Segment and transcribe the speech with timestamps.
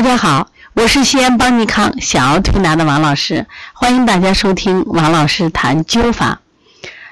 [0.00, 6.40] 大家好，我是西安邦尼康小儿推拿的王老师，欢迎大家收听王老师谈灸法。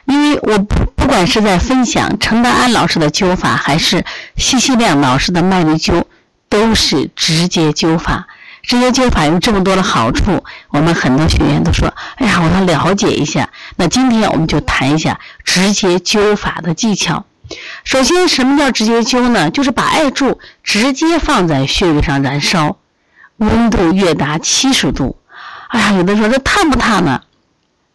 [0.07, 4.07] 因为我不不管是在分享陈德安老师的灸法，还是
[4.39, 6.05] 西西亮老师的麦粒灸，
[6.49, 8.27] 都是直接灸法。
[8.63, 17.27] 直接灸法有这么多的好处，我们很多学员都说：“哎呀，我要了解一下。”那今天我们就谈一下直接灸法的技巧。
[17.85, 19.51] 首先，什么叫直接灸呢？
[19.51, 22.77] 就是把艾柱直接放在穴位上燃烧，
[23.39, 25.17] 温度约达七十度。
[25.69, 27.23] 哎呀，有的说这烫不烫呢？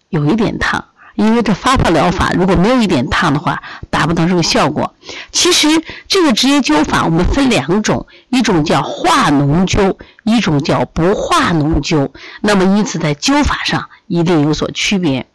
[0.10, 0.86] 有一点烫，
[1.16, 4.96] 因为这发泡疗法如果没有一点烫的话，达不到这个效果。
[5.32, 5.68] 其实
[6.08, 12.12] 这个直接灸法我们分两种，一种叫化脓灸，一种叫不化脓灸。
[12.42, 15.26] 那么因此在灸法上一定有所区别。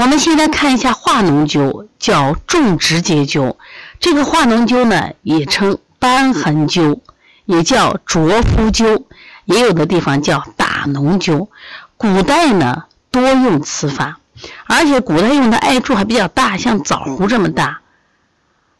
[0.00, 3.56] 我们现在看一下化脓灸，叫种植结灸。
[3.98, 7.00] 这个化脓灸呢，也称瘢痕灸，
[7.44, 9.02] 也叫灼肤灸，
[9.44, 11.48] 也有的地方叫打脓灸。
[11.98, 14.18] 古代呢多用此法，
[14.64, 17.82] 而且古代用的艾柱还比较大，像枣核这么大。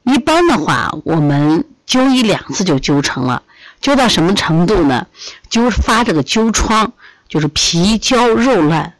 [0.04, 3.42] 一般的话，我们灸一两次就灸成了。
[3.82, 5.06] 灸到什么程度呢？
[5.50, 6.94] 灸发这个灸疮，
[7.28, 8.94] 就是皮焦肉烂。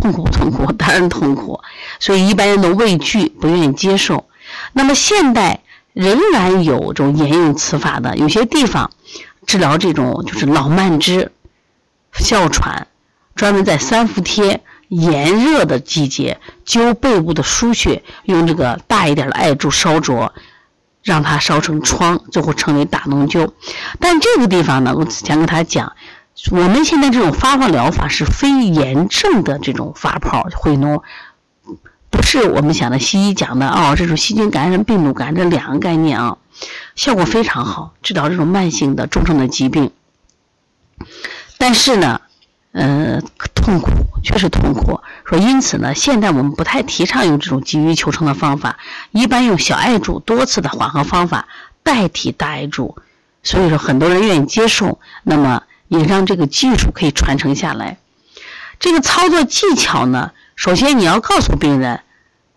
[0.00, 1.60] 痛苦，痛苦，当然痛苦，
[1.98, 4.28] 所以一般人都畏惧，不愿意接受。
[4.72, 5.60] 那么现代
[5.92, 8.90] 仍然有这种沿用此法的，有些地方
[9.46, 11.32] 治疗这种就是老慢支、
[12.12, 12.86] 哮喘，
[13.34, 20.32] 专门在三伏天炎热的季节灸背部的腧穴，用这个大一点的艾柱烧灼，
[21.02, 23.50] 让它烧成疮，最后成为打脓灸。
[23.98, 25.92] 但这个地方呢，我想跟他讲。
[26.52, 31.02] 我们现在这种发泡疗法是非炎症的这种发泡会脓，
[32.10, 36.38] 不是我们想的西医讲的哦，这种细菌感染、病毒感染这两个概念啊，
[36.94, 39.90] 效果非常好，治疗这种慢性的重症的疾病。
[41.58, 42.20] 但是呢，
[42.72, 43.20] 呃，
[43.54, 43.90] 痛苦
[44.22, 45.00] 确实痛苦。
[45.24, 48.78] 说因此呢，现在我们不太提倡用这种急于求成的方法，
[49.10, 51.48] 一般用小艾柱多次的缓和方法
[51.82, 52.96] 代替大艾柱，
[53.42, 55.00] 所以说很多人愿意接受。
[55.24, 55.64] 那么。
[55.88, 57.98] 也让这个技术可以传承下来。
[58.78, 62.00] 这个操作技巧呢，首先你要告诉病人，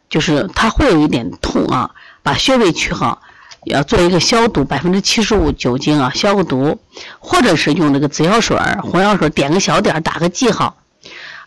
[0.10, 3.22] 就是他会有一点痛啊，把穴位取好，
[3.66, 6.80] 要做一个消毒，百分之七十五酒精啊，消个毒，
[7.20, 10.78] 或者是用这个紫药水、红药水点个小点，打个记号，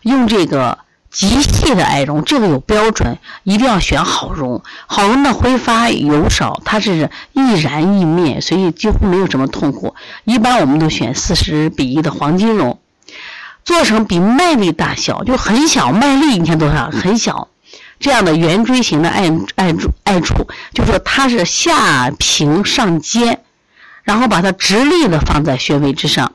[0.01, 0.79] 用这个。
[1.15, 4.61] 极细的艾绒，这个有标准，一定要选好绒。
[4.85, 9.95] 好绒的挥发油少，它是易燃易灭，所以几乎没有什么痛苦。
[10.25, 12.79] 一般我们都选四十比一的黄金绒，
[13.63, 17.47] 做成比麦粒大小，就很小，麦粒你看多少，很小。
[17.97, 23.39] 这样的圆锥形的艾艾柱艾柱，就说它是下平上尖，
[24.03, 26.33] 然后把它直立的放在穴位之上。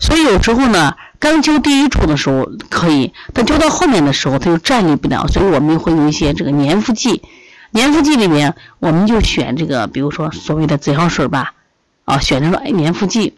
[0.00, 0.94] 所以有时候呢。
[1.18, 7.22] 刚灸第一处的时候可以，但灸到后面的时候，它就站立不了，所以我们会用一些这个粘附剂。
[7.72, 11.54] 粘附剂里面，我们就选这个，比如说所谓的紫药水吧，
[12.04, 13.34] 啊，选这个粘附剂，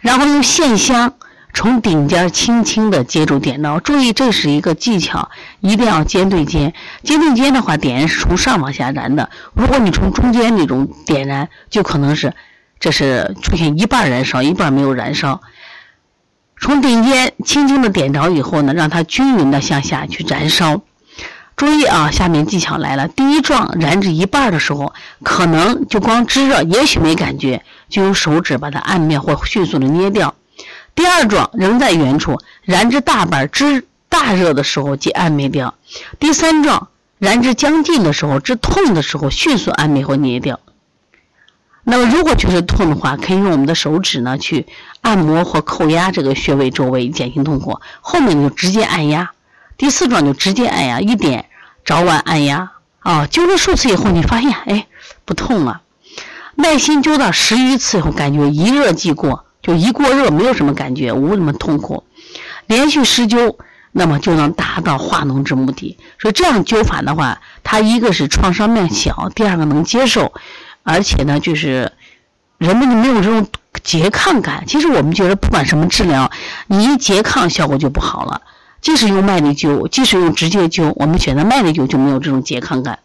[0.00, 1.14] 然后用线香
[1.52, 3.80] 从顶尖轻轻的接住点着。
[3.80, 5.30] 注意，这是一个技巧，
[5.60, 6.72] 一定要尖对尖。
[7.02, 9.30] 尖对尖的话，点燃是从上往下燃的。
[9.54, 12.32] 如果你从中间那种点燃，就可能是
[12.78, 15.40] 这是出现一半燃烧，一半没有燃烧。
[16.64, 20.80] 从顶尖轻轻的点着以后呢，让它均匀的向下去燃烧。
[21.56, 23.06] 注意啊，下面技巧来了。
[23.06, 30.34] 第一状燃至一半的时候，可能就光炙热，也许没感觉，就用手指把它按灭或迅速的捏掉。
[30.94, 35.74] 第二状仍在原处，燃至大半、炙大热的时候即按灭掉。
[36.18, 36.88] 第三状
[37.18, 40.58] 燃至将近的时候，至痛的时候迅速按灭或捏掉。
[41.86, 44.66] 那么，如果确实痛的话，可以用我们的手指呢去
[45.02, 47.78] 按摩或扣压这个穴位周围，减轻痛苦。
[48.00, 49.30] 后面就直接按压。
[49.76, 51.44] 第四状就直接按压，一点
[51.84, 53.26] 早晚按压啊。
[53.30, 54.86] 灸了数次以后，你发现哎
[55.26, 55.82] 不痛了。
[56.54, 62.04] 耐心灸到十余次以后，感觉一热即过，就一过热没有什么感觉，无什么痛苦。
[62.66, 63.56] 连续施灸，
[63.92, 65.98] 那么就能达到化脓之目的。
[66.18, 70.32] 所以这样灸法的话，它一个是创伤面小，第二个能接受。
[70.84, 71.90] 而且呢，就是
[72.58, 73.48] 人们就没有这种
[73.82, 74.62] 拮抗感。
[74.68, 76.30] 其实我们觉得，不管什么治疗，
[76.68, 78.42] 你一拮抗，效果就不好了。
[78.80, 82.98] 即使用麦粒灸，即使用直接灸，我们选择麦粒灸就没有这种拮抗感。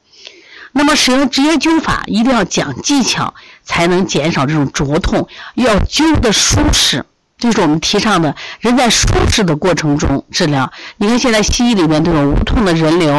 [0.73, 3.33] 那么使用直接灸法，一定要讲技巧，
[3.63, 7.05] 才能减少这种灼痛，要灸的舒适。
[7.39, 10.69] 这是我们提倡的，人在舒适的过程中治疗。
[10.97, 13.13] 你看现在西医里面都有无痛的人流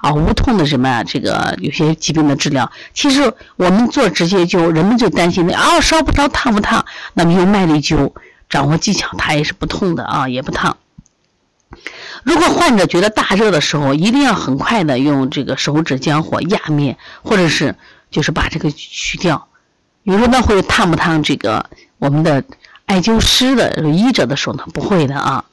[0.00, 2.72] 啊，无痛的什么呀这个有些疾病的治疗。
[2.94, 6.86] 其实我们做直接灸，人们就担心的啊烧不烧烫不烫？
[7.12, 8.14] 那么用麦粒灸，
[8.48, 10.78] 掌握技巧，它也是不痛的啊，也不烫。
[12.22, 17.74] 如果患者觉得大热的时候，一定要很快的用这个手指将火压灭，或者是
[18.10, 19.48] 就是把这个取掉。
[20.02, 21.68] 有时候那会烫不烫这个
[21.98, 22.42] 我们的。
[22.86, 25.44] 艾灸师的医者的手呢，不会的啊，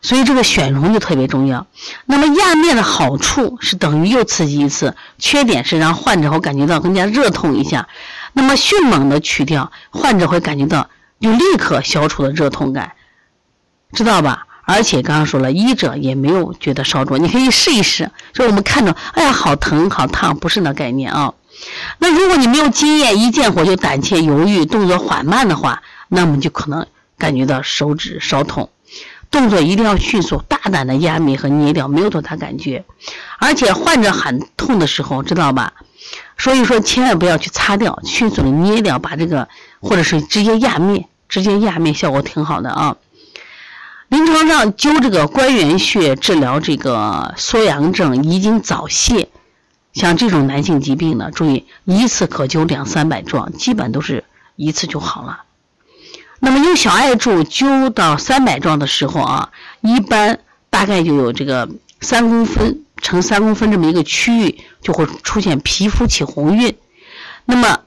[0.00, 1.66] 所以这个选容就特别重要。
[2.06, 7.88] 那么压面的好处是等于又刺激一次，缺点是让患者会感觉到更加热痛一下。
[8.32, 10.88] 那么迅猛的取掉，患者会感觉到
[11.20, 12.92] 就立刻消除了热痛感，
[13.92, 14.46] 知道吧？
[14.66, 18.10] 而且刚刚说了，医者也没有觉得烧灼，你可以试一试。
[18.32, 21.34] 就我们看着，哎呀，好疼好烫，不是那概念啊。
[21.98, 26.86] 那如果你没有经验，一见火就胆怯犹豫，动作缓慢的话，那么就可能
[27.18, 28.70] 感觉到手指烧痛，
[29.30, 32.84] 动作一定要迅速、大胆的压灭和捏掉，没有多大感觉。
[33.38, 35.72] 而且患者喊痛的时候，知道吧？
[36.36, 39.48] 所以说千万不要去擦掉，迅速的捏掉，把这个
[39.80, 42.96] 或者是直接压灭，直接压灭效果挺好的啊。
[44.08, 49.28] 临床上灸这个关元穴治疗这个缩阳症、遗精早泄，
[49.92, 54.24] 像这种男性疾病呢，注意一次可灸两三百壮，基本都是
[54.56, 55.42] 一次就好了。
[56.44, 59.48] 那么用小艾柱灸到三百壮的时候啊，
[59.80, 60.38] 一般
[60.68, 61.66] 大概就有这个
[62.02, 66.76] 三公分乘三公分这么一个区域就会出现皮肤起红晕，
[67.46, 67.80] 那么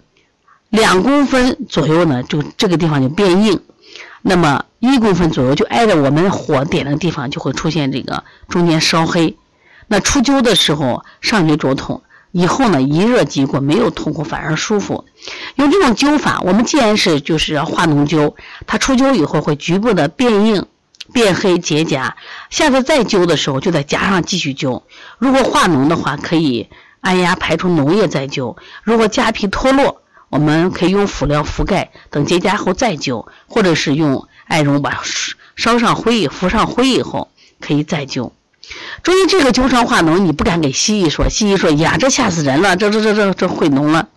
[0.69, 3.61] 两公分左右呢，就这个地方就变硬，
[4.23, 9.37] 那么一公分左右就挨着我们火点的地方就会出现这个中间烧黑，
[9.85, 12.01] 那出灸的时候上去灼痛。
[12.31, 15.05] 以后呢，一热即过，没有痛苦，反而舒服。
[15.55, 18.35] 用这种灸法，我们既然是就是要化脓灸，
[18.65, 20.65] 它出灸以后会局部的变硬、
[21.13, 22.11] 变黑、结痂。
[22.49, 24.83] 下次再灸的时候，就在痂上继续灸。
[25.17, 26.67] 如果化脓的话，可以
[27.01, 28.57] 按压排出脓液再灸。
[28.83, 35.01] 如果痂皮脱落，我们可以用辅料覆盖，等结痂后再灸，或者是用艾绒把
[35.55, 37.29] 烧上灰、敷上灰以后，
[37.61, 38.31] 可以再灸。
[39.03, 44.09] 中医这个灸伤化脓，你不敢给西医说，西医说呀，这吓死人了，这这这这这会脓了。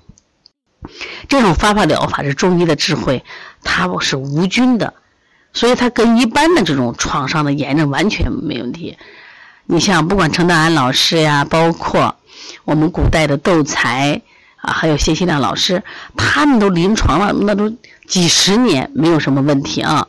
[1.29, 3.25] 这种方法疗法是中医的智慧，
[3.63, 4.95] 它是无菌的，
[5.53, 8.97] 所以它跟一般的这种创伤的炎症完全没问题。
[9.67, 12.17] 你像不管陈道安老师呀，包括
[12.65, 14.23] 我们古代的窦才
[14.57, 15.85] 啊，还有谢希亮老师，
[16.17, 17.71] 他们都临床了，那都
[18.07, 20.09] 几十年没有什么问题啊。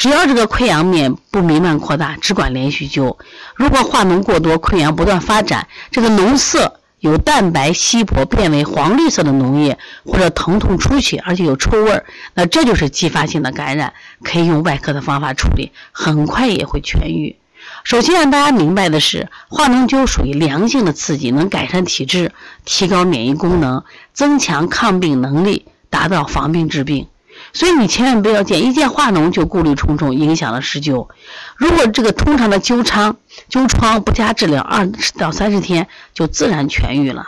[0.00, 3.18] 只要这个溃疡面不弥漫扩大，只管连续灸。
[3.54, 9.76] 如果化脓过多，溃疡不断发展，这个脓色有蛋白稀薄变为黄绿色的脓液，
[10.06, 13.92] 或者疼痛出血，而且有臭味儿，那这就是继发性的感染，
[14.24, 17.36] 可以用外科的方法处理，很快也会痊愈。
[17.84, 22.32] 首先让大家明白的是，化脓灸属于良性的刺激，能改善体质，
[22.64, 27.06] 提高免疫功能，增强抗病能力，达到防病治病。
[27.52, 31.08] 所以你千万不要见一见化脓就顾虑重重，影响了施灸。
[31.56, 33.16] 如果这个通常的灸疮、
[33.50, 37.26] 灸疮不加治疗，二到三十天就自然痊愈了。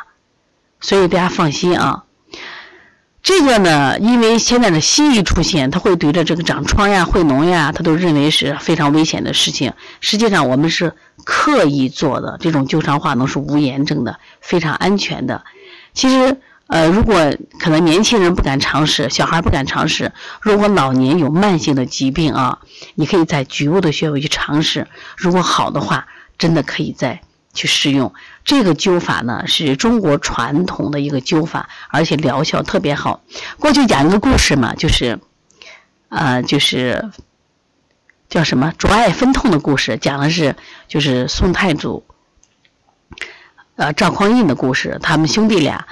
[0.81, 2.05] 所以大家放心啊。
[3.23, 9.73] 这个呢，因为现在的西医出现，它会对着这个长疮呀、会脓呀，他都认为是非常危险的事情。
[10.01, 10.95] 实际上我们是
[11.25, 15.45] 刻意做的，这种灸疮化脓是无炎症的，非常安全的。
[15.95, 16.41] 其实。
[16.69, 20.13] 呃，如果可能年轻人不敢尝试，小孩不敢尝试。
[20.41, 22.61] 如果老年有慢性的疾病啊，
[22.95, 24.89] 你可以在局部的穴位去尝试。
[25.19, 26.07] 如果好的话，
[26.39, 27.21] 真的可以再
[27.53, 28.15] 去试用。
[28.43, 33.23] 这个灸法呢，是中国传统的一个灸法，而且疗效特别好。
[33.59, 35.21] 过去讲一个故事嘛，就是，
[36.09, 37.11] 呃，就是
[38.31, 40.57] 叫什么“灼艾分痛”的故事，讲的是
[40.89, 42.07] 就是宋太祖，
[43.77, 45.87] 呃，赵匡胤的故事，他们兄弟俩。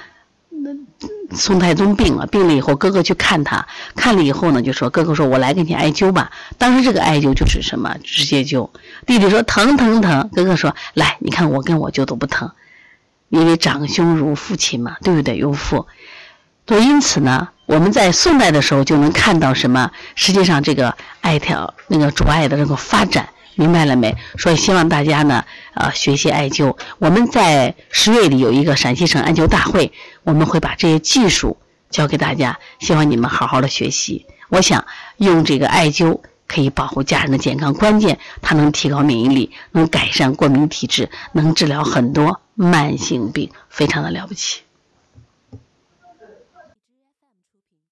[1.33, 8.71] 宋太宗病了，病了以后，哥哥去看他，看了以后呢，就说哥哥说：“我来给你艾灸吧。”当时这个艾灸就是什么，直接灸。
[9.07, 12.51] 弟弟说：“疼疼疼。”哥哥说：“来，你看我跟我灸都不疼，
[13.29, 15.37] 因为长兄如父亲嘛，对不对？
[15.37, 15.87] 有父。
[16.67, 19.91] 所以因此呢，我们在宋代的时候就能看到什么？
[20.15, 23.29] 实际上这个艾条那个主艾的这个发展。
[23.54, 24.16] 明白了没？
[24.38, 26.76] 所以希望大家呢，呃，学习艾灸。
[26.99, 29.92] 我们在十月里有一个陕西省艾灸大会，
[30.25, 31.57] 我们会把这些技术
[31.90, 34.26] 教给大家，希望你们好好的学习。
[34.49, 34.85] 我想
[35.19, 44.62] 用这个艾灸可以保护家人的健康，关键它能提高免疫力，能改善过敏体质，能治疗很多慢性病，非常的了不起。